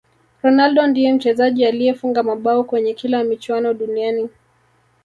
ronaldo 0.43 0.87
ndiye 0.87 1.13
mchezaji 1.13 1.65
aliyefunga 1.65 2.23
mabao 2.23 2.63
kwenye 2.63 2.93
kila 2.93 3.23
michuano 3.23 3.73
duniani 3.73 4.29